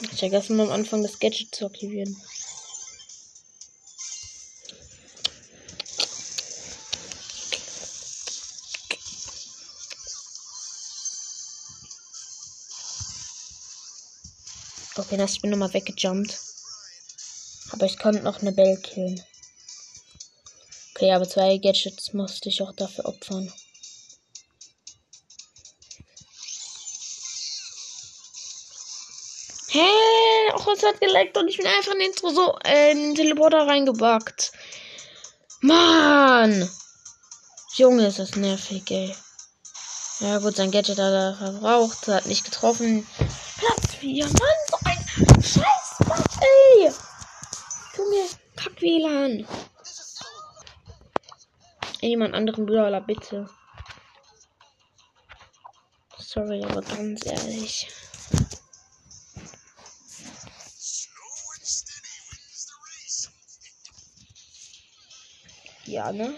Ich 0.00 0.18
vergesse 0.18 0.54
mal 0.54 0.68
am 0.68 0.72
Anfang 0.72 1.02
das 1.02 1.18
Gadget 1.18 1.54
zu 1.54 1.66
aktivieren. 1.66 2.16
Okay, 15.10 15.16
das 15.16 15.32
ich 15.32 15.42
bin 15.42 15.50
nochmal 15.50 15.74
weggejumpt. 15.74 16.38
Aber 17.72 17.84
ich 17.84 17.98
konnte 17.98 18.22
noch 18.22 18.42
eine 18.42 18.52
Bell 18.52 18.76
killen. 18.76 19.20
Okay, 20.94 21.10
aber 21.12 21.28
zwei 21.28 21.58
Gadgets 21.58 22.12
musste 22.12 22.48
ich 22.48 22.62
auch 22.62 22.72
dafür 22.72 23.06
opfern. 23.06 23.52
Hä? 29.70 29.80
Auch 30.52 30.68
es 30.68 30.84
hat 30.84 31.00
geleckt 31.00 31.36
und 31.36 31.48
ich 31.48 31.56
bin 31.56 31.66
einfach 31.66 31.92
in 31.94 31.98
den, 31.98 32.12
so, 32.12 32.56
äh, 32.64 32.92
in 32.92 32.98
den 32.98 33.14
Teleporter 33.16 33.66
reingebackt. 33.66 34.52
Mann! 35.60 36.70
Junge, 37.74 38.06
ist 38.06 38.20
das 38.20 38.36
nervig, 38.36 38.88
ey. 38.92 39.16
Ja 40.20 40.38
gut, 40.38 40.54
sein 40.54 40.70
Gadget 40.70 40.98
hat 40.98 41.12
er 41.12 41.34
verbraucht, 41.34 42.06
hat 42.06 42.26
nicht 42.26 42.44
getroffen. 42.44 43.04
Platz 43.60 43.94
4, 43.96 44.24
Mann, 44.24 44.34
so 44.70 44.89
Scheiß 45.42 46.00
ey! 46.40 46.90
Junge, 47.96 48.28
kack 48.56 48.80
WLAN. 48.80 49.46
Jemand 52.02 52.34
anderen 52.34 52.66
Brawler, 52.66 53.00
bitte. 53.00 53.48
Sorry, 56.18 56.62
aber 56.64 56.82
ganz 56.82 57.24
ehrlich. 57.26 57.88
Ja, 65.84 66.12
ne? 66.12 66.34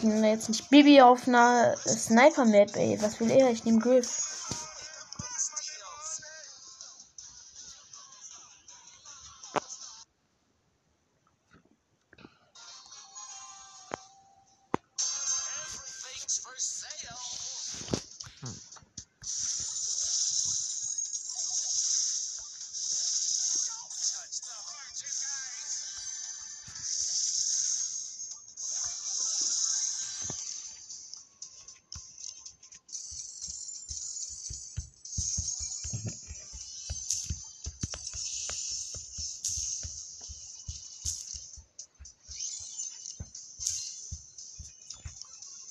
Ich 0.00 0.04
nehme 0.04 0.30
jetzt 0.30 0.48
nicht 0.48 0.70
Bibi 0.70 1.02
auf 1.02 1.28
einer 1.28 1.74
Sniper-Map, 1.86 2.74
ey. 2.74 2.96
Was 3.02 3.20
will 3.20 3.30
er? 3.30 3.50
Ich 3.50 3.66
nehme 3.66 3.80
Griff. 3.80 4.29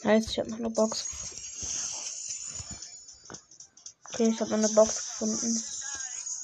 Heißt, 0.10 0.32
ich 0.32 0.40
habe 0.40 0.50
noch 0.50 0.58
eine 0.58 0.72
Box. 0.72 1.06
Okay, 4.06 4.30
ich 4.30 4.42
habe 4.42 4.50
noch 4.50 4.58
eine 4.58 4.70
Box 4.70 5.20
gefunden. 5.20 5.64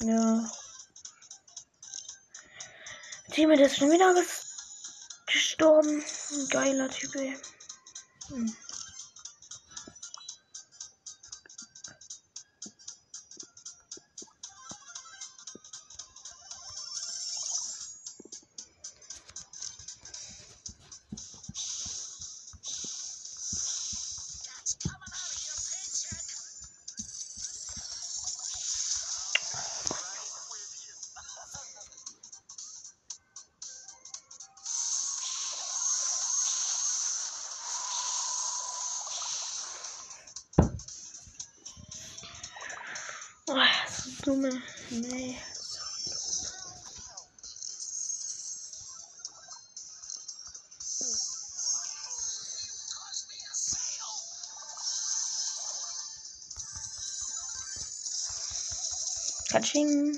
Ja. 0.02 0.52
Teammate 3.32 3.64
ist 3.64 3.78
schon 3.78 3.90
wieder 3.92 4.14
ges 4.14 5.24
gestorben. 5.26 6.06
Ein 6.32 6.48
geiler 6.50 6.90
Typ, 6.92 7.16
ey. 7.16 7.36
Hm. 8.28 8.56
Dumme. 44.26 44.50
Nee. 44.90 45.40
Katsching. 59.50 60.18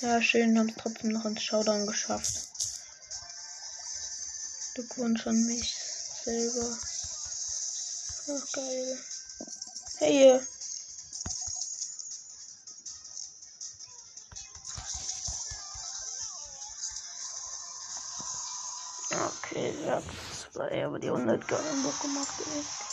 Ja, 0.00 0.22
schön, 0.22 0.58
haben 0.58 0.68
es 0.68 0.76
trotzdem 0.76 1.10
noch 1.12 1.24
ins 1.24 1.42
Showdown 1.42 1.86
geschafft. 1.86 2.53
Glückwunsch 4.94 5.26
an 5.26 5.46
mich 5.46 5.74
selber. 6.24 6.78
Ach, 8.28 8.52
geil. 8.52 8.98
Hey. 9.98 10.40
Okay, 19.10 19.74
das 19.84 20.04
war 20.54 20.70
eher 20.70 20.86
aber 20.86 20.98
die 21.00 21.08
100 21.08 21.48
geilen 21.48 21.82
Bock 21.82 22.00
gemacht, 22.00 22.34
ey. 22.54 22.83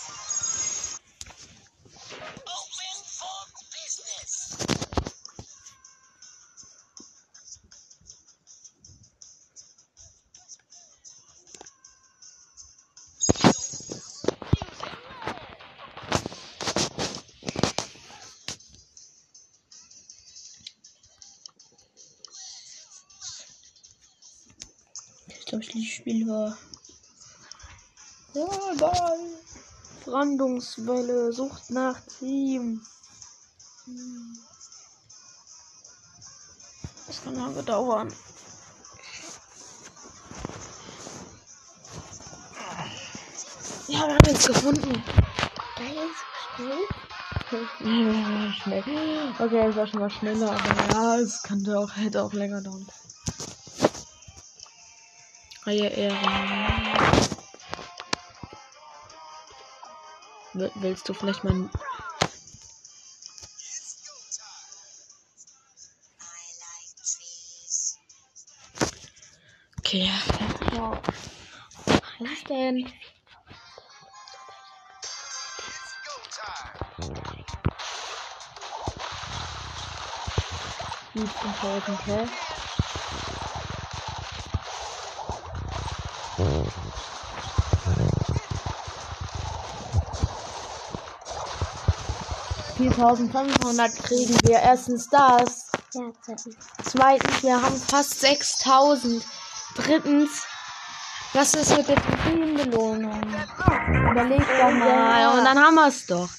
Glaube, 25.51 25.65
das 25.65 25.83
Spiel 25.83 26.27
war. 26.27 26.57
Ja, 28.33 28.47
geil. 28.77 29.19
Brandungswelle, 30.05 31.33
Sucht 31.33 31.69
nach 31.69 31.99
Team. 32.19 32.81
Hm. 33.85 34.37
Das 37.07 37.23
kann 37.23 37.35
lange 37.35 37.61
dauern. 37.63 38.13
Ja, 43.87 44.07
wir 44.07 44.15
haben 44.15 44.17
jetzt 44.25 44.47
gefunden. 44.47 44.91
Geil, 45.75 46.07
so 46.57 46.63
Schnell. 48.63 48.83
Okay, 49.37 49.67
es 49.67 49.75
war 49.75 49.87
schon 49.87 49.99
mal 49.99 50.09
schneller, 50.09 50.51
aber 50.51 50.93
ja, 50.93 51.17
es 51.17 51.43
könnte 51.43 51.77
auch, 51.77 51.93
hätte 51.97 52.23
auch 52.23 52.31
länger 52.31 52.61
dauern. 52.61 52.87
Reihe 55.71 55.87
Ehren. 55.87 56.17
Will- 60.51 60.71
Willst 60.75 61.07
du 61.07 61.13
vielleicht 61.13 61.45
mal. 61.45 61.69
Okay, 69.79 70.11
ja. 70.73 71.01
Was 72.19 72.43
denn? 72.49 72.91
15.000, 81.13 82.05
hä? 82.07 82.50
Viertausendfünfhundert 92.81 93.95
kriegen 94.03 94.35
wir. 94.47 94.59
Erstens 94.59 95.07
das. 95.07 95.67
Ja. 95.93 96.11
Zweitens, 96.83 97.43
wir 97.43 97.61
haben 97.61 97.79
fast 97.79 98.19
6000. 98.21 99.23
Drittens, 99.75 100.31
was 101.33 101.53
ist 101.53 101.77
mit 101.77 101.87
der 101.87 101.95
Trophäenbelohnung? 101.97 103.21
Überleg 103.21 104.39
doch 104.39 104.71
mal. 104.71 105.37
Und 105.37 105.45
dann 105.45 105.59
haben 105.59 105.75
wir 105.75 105.87
es 105.87 106.05
doch. 106.07 106.29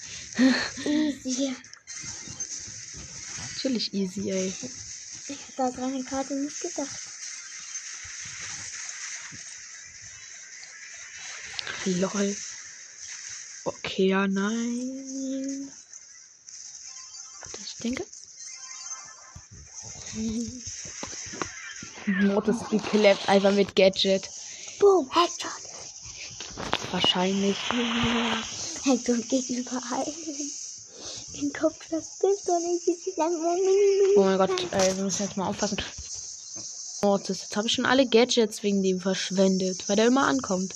Easy. 0.84 1.54
Natürlich 3.54 3.94
easy, 3.94 4.30
ey. 4.30 4.52
Ich 5.28 5.38
hab 5.38 5.56
da 5.56 5.70
dran 5.70 6.04
gerade 6.04 6.34
nicht 6.34 6.60
gedacht. 6.60 7.00
Lol. 11.84 12.36
Okay, 13.64 14.08
ja, 14.08 14.26
nein. 14.26 15.70
Denke. 17.82 18.04
Mortis 22.06 22.56
geklappt, 22.70 23.28
einfach 23.28 23.52
mit 23.52 23.74
Gadget. 23.74 24.28
Boom, 24.78 25.10
Headshot. 25.10 25.50
Wahrscheinlich. 26.90 27.56
Headshot 28.84 29.28
geht 29.28 29.48
überall. 29.50 30.04
Den 31.40 31.52
Kopf, 31.52 31.88
das 31.90 32.18
bist 32.20 32.46
du 32.46 32.58
nicht. 32.58 33.16
Oh 34.16 34.20
mein 34.22 34.38
Gott, 34.38 34.50
ey, 34.72 34.96
wir 34.96 35.04
müssen 35.04 35.22
jetzt 35.24 35.36
mal 35.36 35.48
aufpassen. 35.48 35.78
Mortis, 37.02 37.42
jetzt 37.42 37.56
habe 37.56 37.66
ich 37.66 37.72
schon 37.72 37.86
alle 37.86 38.06
Gadgets 38.06 38.62
wegen 38.62 38.82
dem 38.82 39.00
verschwendet, 39.00 39.88
weil 39.88 39.96
der 39.96 40.06
immer 40.06 40.26
ankommt. 40.26 40.74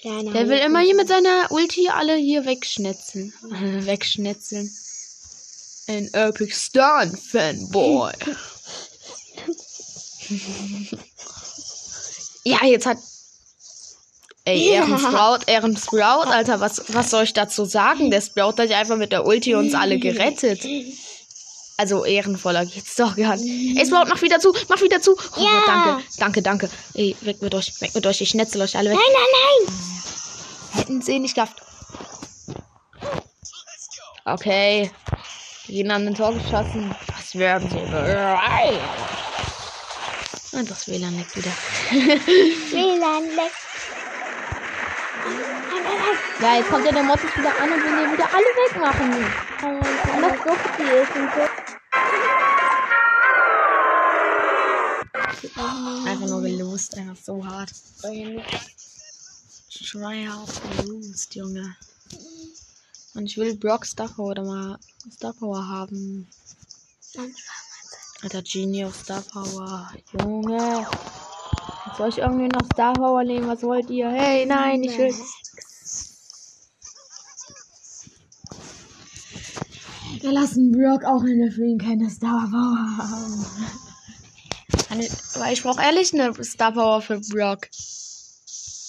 Kleiner 0.00 0.32
Der 0.32 0.48
will 0.48 0.58
immer 0.58 0.80
hier 0.80 0.94
mit 0.94 1.08
seiner 1.08 1.48
Ulti 1.50 1.88
alle 1.88 2.16
hier 2.16 2.44
wegschnetzeln. 2.46 3.32
wegschnetzeln. 3.86 4.70
Ein 5.88 6.08
Epic 6.14 6.52
Stun 6.54 7.16
Fanboy. 7.16 8.12
ja, 12.44 12.64
jetzt 12.64 12.86
hat. 12.86 12.98
Ey, 14.44 14.68
Ja. 14.68 14.74
Ehrensprout, 14.84 15.40
Ehrensprout, 15.48 16.26
Alter, 16.28 16.60
was, 16.60 16.82
was 16.94 17.10
soll 17.10 17.24
ich 17.24 17.32
dazu 17.32 17.64
sagen? 17.64 18.10
Der 18.12 18.20
Sprout 18.20 18.54
hat 18.58 18.70
ja 18.70 18.78
einfach 18.78 18.96
mit 18.96 19.10
der 19.12 19.26
Ulti 19.26 19.54
uns 19.56 19.74
alle 19.74 19.98
gerettet. 19.98 20.64
Also 21.78 22.04
ehrenvoller 22.04 22.64
geht's 22.64 22.94
doch 22.94 23.16
gar 23.16 23.36
nicht. 23.36 23.76
Ey, 23.78 23.84
Sprout, 23.86 24.06
mach 24.08 24.22
wieder 24.22 24.38
zu, 24.40 24.54
mach 24.68 24.80
wieder 24.80 25.00
zu. 25.02 25.16
Oh, 25.36 25.40
Ja. 25.40 25.62
danke, 25.66 26.02
danke, 26.18 26.42
danke. 26.42 26.70
Ey, 26.94 27.16
weg 27.22 27.42
mit 27.42 27.54
euch, 27.54 27.80
weg 27.80 27.94
mit 27.94 28.06
euch, 28.06 28.20
ich 28.20 28.28
schnetzel 28.30 28.62
euch 28.62 28.76
alle 28.76 28.90
weg. 28.90 28.98
Nein, 28.98 29.12
nein, 29.12 29.74
nein. 29.74 30.80
Hätten 30.80 31.02
sie 31.02 31.18
nicht 31.18 31.34
go. 31.36 31.44
Okay. 34.24 34.90
Die 35.68 35.72
gehen 35.72 35.90
an 35.90 36.04
den 36.04 36.14
Tor 36.14 36.32
geschossen. 36.32 36.94
Was 37.08 37.34
werden 37.34 37.68
sie? 37.68 37.78
Und 40.56 40.70
das 40.70 40.88
WLAN 40.88 41.16
leckt 41.16 41.36
wieder. 41.36 41.50
WLAN 41.90 43.24
leckt. 43.34 43.66
Ja, 46.40 46.56
jetzt 46.56 46.68
kommt 46.68 46.84
ja 46.84 46.92
der 46.92 47.02
Mortis 47.02 47.36
wieder 47.36 47.50
an 47.60 47.72
und 47.72 47.82
will 47.82 47.96
den 47.96 48.12
wieder 48.12 48.28
alle 48.32 48.44
wegmachen. 48.44 49.10
Das 50.20 50.36
so 50.44 50.54
viel 50.76 50.92
ist 50.92 51.16
und 51.16 51.30
so. 51.34 51.42
Einfach 56.06 56.26
nur 56.28 56.42
gelost, 56.42 56.96
einfach 56.96 57.16
so 57.16 57.44
hart. 57.44 57.72
Try 59.90 60.26
hard 60.26 60.60
gelost, 60.76 61.34
Junge. 61.34 61.76
Und 63.16 63.24
ich 63.24 63.38
will 63.38 63.56
Brock 63.56 63.86
Star 63.86 64.08
Power 64.08 64.32
oder 64.32 64.44
mal 64.44 64.78
Star 65.10 65.32
Power 65.32 65.66
haben. 65.66 66.28
Alter, 68.22 68.42
Genie 68.42 68.84
auf 68.84 68.94
Star 68.94 69.22
Power. 69.22 69.90
Junge. 70.12 70.86
Jetzt 71.86 71.96
soll 71.96 72.08
ich 72.10 72.18
irgendwie 72.18 72.48
noch 72.48 72.66
Star 72.74 72.92
Power 72.92 73.24
nehmen? 73.24 73.48
Was 73.48 73.62
wollt 73.62 73.88
ihr? 73.88 74.10
Hey, 74.10 74.44
nein, 74.44 74.82
ich 74.82 74.98
will. 74.98 75.14
Wir 80.20 80.32
lassen 80.32 80.72
Brock 80.72 81.04
auch 81.04 81.22
in 81.22 81.38
der 81.38 81.52
Film 81.52 81.78
keine 81.78 82.10
Star 82.10 82.46
Power 82.50 82.98
haben. 82.98 83.46
Weil 85.36 85.54
ich 85.54 85.62
brauche 85.62 85.80
ehrlich 85.80 86.12
eine 86.12 86.34
Star 86.44 86.72
Power 86.72 87.00
für 87.00 87.20
Brock. 87.20 87.68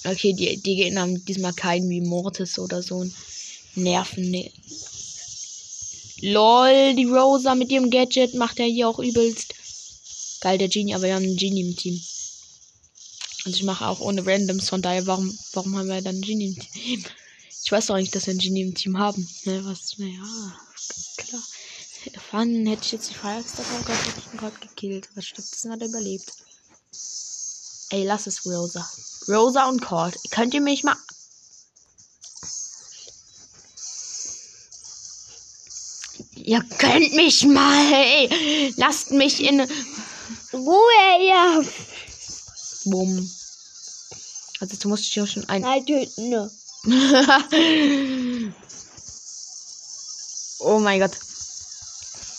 Okay, 0.05 0.33
die, 0.33 0.61
die 0.61 0.75
Gegner 0.75 1.01
haben 1.01 1.23
diesmal 1.25 1.53
keinen 1.53 1.89
wie 1.89 2.01
Mortis 2.01 2.59
oder 2.59 2.81
so 2.81 3.05
Nerven. 3.77 4.31
Ne. 4.31 4.51
LOL, 6.21 6.95
die 6.95 7.05
Rosa 7.05 7.55
mit 7.55 7.71
ihrem 7.71 7.89
Gadget 7.89 8.33
macht 8.33 8.59
ja 8.59 8.65
hier 8.65 8.89
auch 8.89 8.99
übelst. 8.99 9.53
Geil, 10.41 10.57
der 10.57 10.67
Genie, 10.67 10.95
aber 10.95 11.03
wir 11.03 11.15
haben 11.15 11.23
einen 11.23 11.37
Genie 11.37 11.61
im 11.61 11.75
Team. 11.75 12.01
Und 13.45 13.55
ich 13.55 13.63
mache 13.63 13.87
auch 13.87 13.99
ohne 13.99 14.25
Randoms, 14.25 14.69
von 14.69 14.81
daher, 14.81 15.05
warum, 15.07 15.37
warum 15.53 15.77
haben 15.77 15.87
wir 15.87 16.01
dann 16.01 16.15
einen 16.15 16.21
Genie 16.21 16.47
im 16.47 16.59
Team? 16.59 17.05
Ich 17.63 17.71
weiß 17.73 17.87
doch 17.87 17.97
nicht, 17.97 18.15
dass 18.15 18.27
wir 18.27 18.31
einen 18.31 18.39
Genie 18.39 18.61
im 18.61 18.75
Team 18.75 18.97
haben. 18.97 19.27
Ne, 19.43 19.65
was, 19.65 19.97
naja, 19.97 20.23
klar. 21.17 21.43
Erfahren 22.13 22.65
hätte 22.65 22.83
ich 22.85 22.93
jetzt 22.93 23.09
die 23.09 23.13
Firestar 23.13 23.65
gehabt, 23.65 23.89
hätte 23.89 24.19
ich 24.19 24.33
ihn 24.33 24.39
gerade 24.39 24.57
gekillt. 24.59 25.09
Was 25.15 25.25
stattdessen 25.25 25.71
hat 25.71 25.81
er 25.81 25.89
überlebt. 25.89 26.31
Ey, 27.89 28.05
lass 28.05 28.25
es, 28.27 28.45
Rosa. 28.45 28.89
Rosa 29.27 29.67
und 29.67 29.81
Cord. 29.81 30.15
Könnt 30.31 30.53
ihr 30.53 30.61
mich 30.61 30.83
mal. 30.83 30.95
Ihr 36.47 36.63
könnt 36.77 37.13
mich 37.13 37.43
mal. 37.43 37.93
Ey. 37.93 38.73
Lasst 38.77 39.11
mich 39.11 39.43
in. 39.43 39.59
Ruhe, 40.53 41.27
ja. 41.27 41.61
Bumm. 42.85 43.29
Also, 44.61 44.77
du 44.79 44.87
musst 44.87 45.03
dich 45.03 45.15
ja 45.15 45.27
schon 45.27 45.43
ein. 45.49 45.61
Nein, 45.63 45.85
töten. 45.85 46.29
ne. 46.29 46.49
oh 50.59 50.79
mein 50.79 51.01
Gott. 51.01 51.11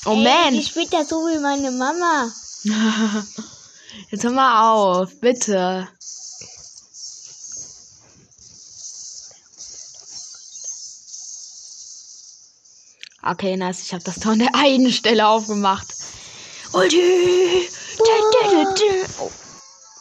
Oh 0.07 0.13
Ey, 0.13 0.25
man. 0.25 0.55
Die 0.55 0.65
spielt 0.65 0.91
ja 0.91 1.05
so 1.05 1.17
wie 1.27 1.39
meine 1.39 1.71
Mama. 1.71 2.33
Jetzt 4.11 4.25
hör 4.25 4.31
mal 4.31 4.73
auf, 4.73 5.21
bitte. 5.21 5.87
Okay, 13.31 13.57
nice. 13.57 13.83
Ich 13.83 13.93
habe 13.93 14.03
das 14.05 14.21
Tor 14.21 14.33
an 14.33 14.39
der 14.39 14.55
einen 14.55 14.91
Stelle 14.91 15.29
aufgemacht. 15.29 15.87
Ulti! 16.73 17.69
Oh. 19.19 19.31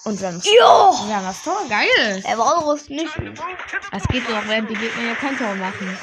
Und 0.06 0.22
wir 0.22 0.28
haben, 0.30 0.40
Jo! 0.42 1.08
wir 1.08 1.16
haben 1.18 1.26
das 1.26 1.44
Tor. 1.44 1.62
Geil. 1.68 2.22
Er 2.24 2.38
war 2.38 2.74
es 2.74 2.88
nicht. 2.88 3.12
Es 3.92 4.04
geht 4.08 4.24
doch, 4.30 4.48
während 4.48 4.70
die 4.70 4.76
Gegner 4.76 5.04
ja 5.04 5.16
kein 5.16 5.38
Tor 5.38 5.54
machen. 5.56 5.98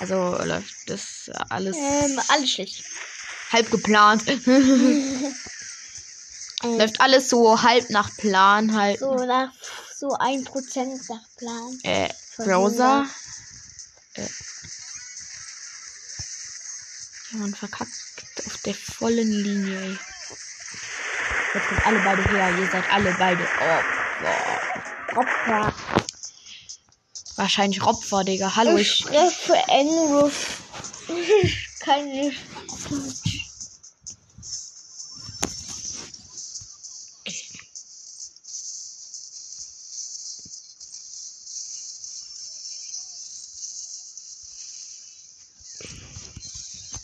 Also 0.00 0.38
läuft 0.42 0.72
das 0.86 1.30
alles 1.50 1.76
Ähm, 1.76 2.18
alles 2.28 2.50
schlecht. 2.50 2.82
halb 3.52 3.70
geplant. 3.70 4.24
läuft 6.62 7.00
alles 7.00 7.28
so 7.28 7.60
halb 7.62 7.90
nach 7.90 8.10
Plan 8.16 8.74
halt. 8.74 9.00
So 9.00 9.14
nach 9.14 9.50
so 9.98 10.08
ein 10.18 10.44
Prozent 10.44 11.06
nach 11.10 11.28
Plan. 11.36 11.78
Äh, 11.82 12.08
Browser. 12.38 13.06
Äh. 14.14 14.22
Man 17.34 17.54
verkackt 17.54 17.90
auf 18.46 18.56
der 18.64 18.74
vollen 18.74 19.30
Linie, 19.30 19.80
ey. 19.80 19.98
Jetzt 21.54 21.68
kommt 21.68 21.86
alle 21.86 21.98
beide 22.00 22.22
her. 22.30 22.58
Ihr 22.58 22.70
seid 22.70 22.92
alle 22.92 23.12
beide 23.18 23.42
Opfer. 23.42 25.16
Opfer. 25.16 25.74
Wahrscheinlich 27.36 27.82
Opfer, 27.82 28.22
Digga. 28.24 28.54
Hallo, 28.54 28.76
Ich 28.76 29.04
ich. 29.04 29.50
Englisch. 29.68 30.34
Ich 31.08 31.80
kann 31.80 32.04
nicht 32.06 32.40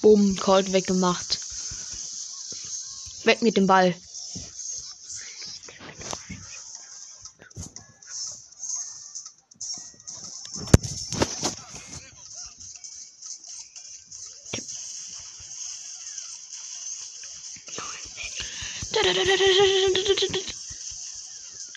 Bumm, 0.02 0.36
Colt 0.36 0.72
weggemacht. 0.72 1.38
Weg 3.24 3.42
mit 3.42 3.56
dem 3.56 3.66
Ball. 3.66 3.94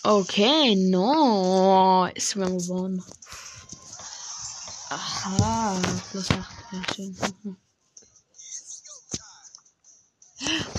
Okay. 0.04 0.76
Wir 0.76 2.46
haben 2.46 2.58
gewonnen. 2.58 3.04
Aha, 4.90 5.82
plus 6.12 6.30
8. 6.30 6.38
Ja, 6.72 6.82
schön. 6.96 7.18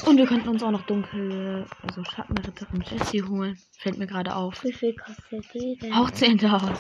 Und 0.06 0.18
wir 0.18 0.26
könnten 0.26 0.48
uns 0.48 0.62
auch 0.62 0.70
noch 0.70 0.84
dunkle, 0.86 1.66
also 1.82 2.04
Schattenritterin 2.04 2.82
Jessie 2.90 3.22
holen. 3.22 3.58
Fällt 3.78 3.98
mir 3.98 4.06
gerade 4.06 4.34
auf. 4.36 4.62
Wie 4.62 4.72
viel 4.72 4.94
kostet 4.94 5.44
die 5.54 5.76
denn? 5.80 5.92
Auch 5.94 6.10
10.000. 6.10 6.76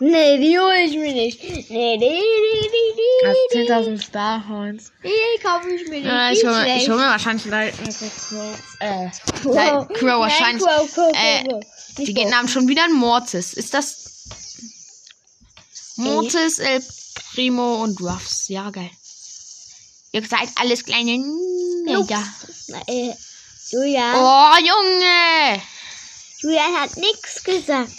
Nee, 0.00 0.38
die 0.38 0.56
hole 0.58 0.82
ich 0.84 0.96
mir 0.96 1.12
nicht. 1.12 1.42
Nee, 1.70 1.98
die, 1.98 2.06
die, 2.06 2.68
die, 2.68 2.94
die, 2.96 3.26
Also 3.26 3.90
die, 3.90 3.96
10.000 3.98 4.02
Starpoints. 4.02 4.92
die 5.02 5.42
kaufe 5.42 5.68
ich 5.70 5.88
mir 5.88 6.00
nicht. 6.00 6.04
Die 6.06 6.38
ich 6.38 6.46
hole 6.46 6.76
ich 6.76 6.88
hol 6.88 6.96
mir 6.96 7.02
wahrscheinlich 7.08 7.44
Lightning 7.46 7.92
Crow. 7.92 8.62
Äh. 8.78 9.04
Light- 9.44 9.88
Crow 9.94 10.20
wahrscheinlich. 10.20 10.62
Crow, 10.64 10.94
Crow, 10.94 11.12
Crow, 11.12 11.16
Äh. 11.16 11.60
Die 11.98 12.14
Gegner 12.14 12.36
haben 12.36 12.48
schon 12.48 12.68
wieder 12.68 12.84
einen 12.84 12.94
Mortis. 12.94 13.52
Ist 13.54 13.74
das. 13.74 14.04
Mortis, 15.96 16.60
El 16.60 16.80
Primo 17.34 17.82
und 17.82 18.00
Ruffs. 18.00 18.46
Ja, 18.48 18.70
geil. 18.70 18.90
Ihr 20.12 20.24
seid 20.26 20.48
alles 20.56 20.84
kleine. 20.84 21.12
Ja. 21.86 22.24
Na, 22.68 22.82
äh, 22.86 23.14
Julian, 23.70 24.14
Oh, 24.16 24.56
Junge! 24.58 25.62
Julian 26.40 26.80
hat 26.80 26.96
nichts 26.96 27.42
gesagt. 27.44 27.92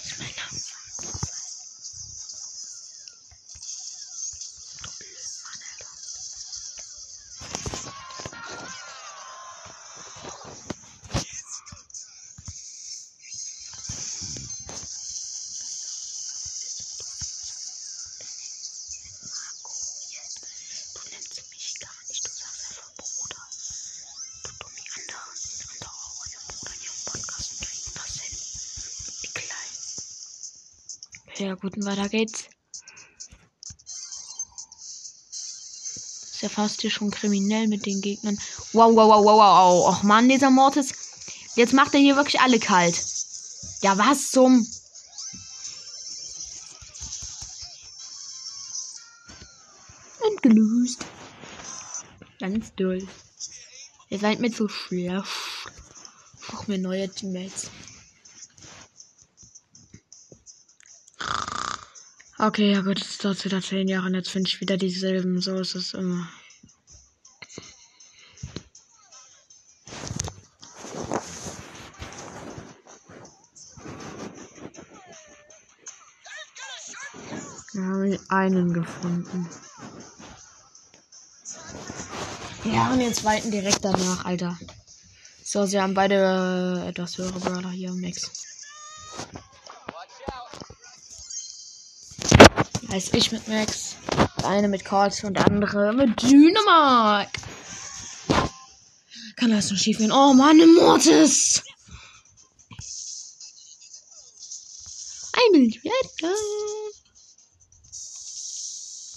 Du 20.94 21.10
nennst 21.10 21.50
mich 21.52 21.80
gar 21.80 21.90
nicht, 22.08 22.26
du 22.26 22.30
sagst 22.32 22.70
einfach 22.70 22.92
Bruder. 22.98 23.48
Du 24.44 24.50
dummi 24.60 24.82
andere, 24.98 25.20
andere 25.72 25.90
auch 25.90 26.16
euer 26.26 26.42
Bruder 26.48 26.74
hier 26.80 26.90
im 26.90 27.04
Podcast 27.06 27.52
und 27.52 27.62
kriegen 27.62 27.92
das 27.96 28.14
hin. 28.22 28.38
Wie 29.22 29.28
klein. 29.34 29.74
Ja 31.48 31.49
gut, 31.60 31.74
weiter 31.86 32.10
geht's. 32.10 32.46
Ist 36.32 36.42
ja 36.42 36.50
fast 36.50 36.82
hier 36.82 36.90
schon 36.90 37.12
kriminell 37.12 37.68
mit 37.68 37.86
den 37.86 38.00
Gegnern. 38.00 38.40
Wow, 38.72 38.96
wow, 38.96 39.10
wow, 39.10 39.26
wow, 39.26 39.38
wow. 39.40 39.90
Och 39.90 40.04
man, 40.04 40.30
dieser 40.30 40.50
Mortis. 40.50 40.94
Jetzt 41.56 41.74
macht 41.74 41.94
er 41.94 42.00
hier 42.00 42.16
wirklich 42.16 42.40
alle 42.40 42.60
kalt. 42.60 43.04
Ja, 43.82 43.98
was 43.98 44.32
zum... 44.32 44.66
Und 50.22 50.42
gelöst. 50.42 51.06
Ganz 52.40 52.74
doll. 52.76 53.06
Ihr 54.10 54.20
seid 54.20 54.40
mir 54.40 54.52
zu 54.52 54.70
schwer. 54.70 55.26
Such 56.40 56.68
mir 56.68 56.78
neue 56.78 57.10
Teammates. 57.10 57.70
Okay, 62.42 62.72
ja 62.72 62.80
gut, 62.80 63.02
es 63.02 63.18
dauert 63.18 63.36
es 63.36 63.44
wieder 63.44 63.62
10 63.62 63.90
Jahre 63.90 64.06
und 64.08 64.14
jetzt 64.16 64.30
finde 64.30 64.48
ich 64.48 64.62
wieder 64.62 64.78
dieselben. 64.78 65.42
So 65.42 65.56
ist 65.56 65.76
es 65.76 65.94
immer. 65.94 66.30
Wir 77.74 77.84
haben 77.84 78.20
einen 78.30 78.74
gefunden. 78.74 79.50
Ja, 82.64 82.94
und 82.94 83.00
den 83.00 83.14
zweiten 83.14 83.52
direkt 83.52 83.84
danach, 83.84 84.24
Alter. 84.24 84.58
So, 85.44 85.66
sie 85.66 85.82
haben 85.82 85.94
beide 85.94 86.84
äh, 86.86 86.88
etwas 86.88 87.18
höhere 87.18 87.38
Brawler 87.38 87.72
hier 87.72 87.90
im 87.90 87.98
Mix. 87.98 88.49
Heißt 92.92 93.14
ich 93.14 93.32
mit 93.32 93.48
Max. 93.48 93.96
Eine 94.44 94.68
mit 94.68 94.84
Cards 94.84 95.24
und 95.24 95.36
der 95.36 95.46
andere 95.46 95.94
mit 95.94 96.22
Dynamite. 96.22 97.32
Kann 99.36 99.52
das 99.52 99.70
noch 99.70 99.78
schief 99.78 100.00
gehen? 100.00 100.12
Oh 100.12 100.34
Mann, 100.34 100.58
Mortis! 100.76 101.62
I 105.36 105.54
will 105.54 105.72
better. 105.84 106.34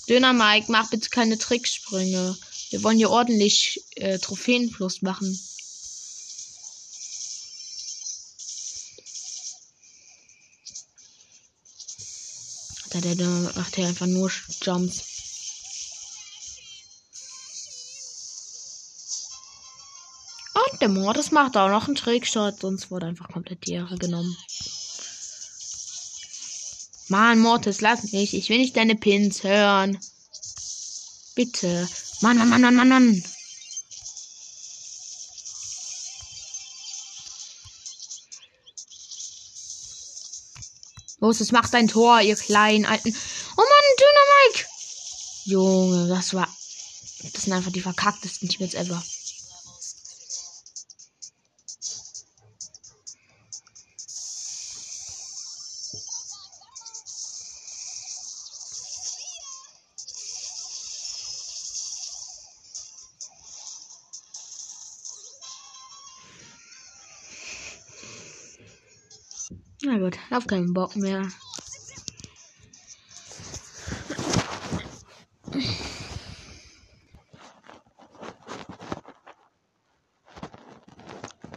Dynamite, 0.08 0.70
mach 0.70 0.90
bitte 0.90 1.08
keine 1.08 1.38
Tricksprünge. 1.38 2.37
Wir 2.70 2.82
wollen 2.82 2.98
hier 2.98 3.11
ordentlich 3.11 3.82
äh, 3.96 4.18
Trophäenfluss 4.18 5.02
machen. 5.02 5.38
Der, 13.03 13.15
der 13.15 13.27
macht 13.27 13.77
hier 13.77 13.87
einfach 13.87 14.07
nur 14.07 14.31
Jumps. 14.62 15.03
Und 20.55 20.81
der 20.81 20.88
Mortis 20.88 21.31
macht 21.31 21.57
auch 21.57 21.69
noch 21.69 21.87
einen 21.87 21.97
Trickshot, 21.97 22.61
sonst 22.61 22.91
wurde 22.91 23.07
einfach 23.07 23.29
komplett 23.29 23.67
die 23.67 23.73
Ehre 23.73 23.97
genommen. 23.97 24.37
Mann, 27.09 27.41
Mortis, 27.41 27.81
lass 27.81 28.12
mich. 28.12 28.33
Ich 28.33 28.49
will 28.49 28.59
nicht 28.59 28.77
deine 28.77 28.95
Pins 28.95 29.43
hören. 29.43 29.99
Bitte. 31.35 31.88
Mann, 32.23 32.38
Mann, 32.38 32.49
Mann, 32.49 32.61
Mann, 32.62 32.77
Mann, 32.77 32.88
Mann. 32.88 33.25
Los, 41.22 41.40
es 41.40 41.52
macht 41.52 41.72
ein 41.76 41.87
Tor, 41.87 42.20
ihr 42.20 42.35
kleinen 42.35 42.85
alten. 42.85 43.14
Oh 43.56 43.62
Mann, 43.62 43.96
Dynamite! 44.00 44.66
Junge, 45.44 46.08
das 46.08 46.35
war. 46.35 46.48
Das 47.32 47.44
sind 47.44 47.52
einfach 47.52 47.70
die 47.70 47.80
verkacktesten 47.80 48.48
Teammates 48.48 48.74
ever. 48.74 49.00
Hab 70.33 70.49
keinen 70.49 70.73
Bock 70.73 70.97
mehr. 70.97 71.29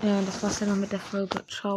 Ja, 0.02 0.22
das 0.22 0.44
war's 0.44 0.60
dann 0.60 0.70
noch 0.70 0.76
mit 0.76 0.92
der 0.92 1.00
Folge. 1.00 1.44
Ciao. 1.48 1.74